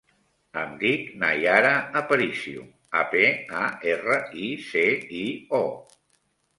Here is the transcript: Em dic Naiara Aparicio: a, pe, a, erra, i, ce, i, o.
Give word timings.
Em 0.61 0.71
dic 0.83 1.11
Naiara 1.23 1.75
Aparicio: 2.01 2.65
a, 3.05 3.05
pe, 3.13 3.23
a, 3.63 3.71
erra, 3.95 4.21
i, 4.49 4.53
ce, 4.75 4.89
i, 5.25 5.27
o. 5.65 5.65